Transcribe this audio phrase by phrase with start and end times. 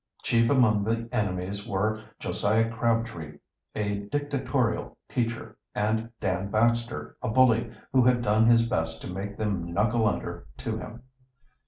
[0.23, 3.37] Chief among the enemies were Josiah Crabtree,
[3.75, 9.37] a dictatorial teacher, and Dan Baxter, a bully who had done his best to make
[9.37, 11.03] them "knuckle under" to him.